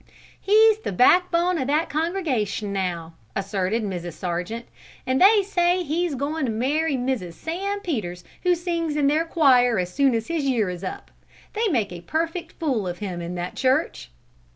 "He's 0.41 0.79
the 0.79 0.91
backbone 0.91 1.59
o' 1.59 1.65
that 1.65 1.87
congregation 1.91 2.73
now," 2.73 3.13
asserted 3.35 3.83
Mrs. 3.83 4.13
Sargent, 4.13 4.65
"and 5.05 5.21
they 5.21 5.43
say 5.43 5.83
he's 5.83 6.15
goin' 6.15 6.45
to 6.47 6.51
marry 6.51 6.95
Mrs. 6.97 7.33
Sam 7.33 7.81
Peters, 7.81 8.23
who 8.41 8.55
sings 8.55 8.95
in 8.95 9.05
their 9.05 9.25
choir 9.25 9.77
as 9.77 9.93
soon 9.93 10.15
as 10.15 10.25
his 10.25 10.43
year 10.45 10.71
is 10.71 10.83
up. 10.83 11.11
They 11.53 11.67
make 11.67 11.91
a 11.91 12.01
perfect 12.01 12.53
fool 12.53 12.87
of 12.87 12.97
him 12.97 13.21
in 13.21 13.35
that 13.35 13.53
church." 13.55 14.09